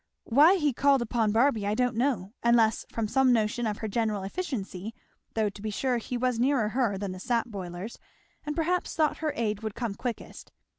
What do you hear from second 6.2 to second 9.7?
nearer her than the sap boilers and perhaps thought her aid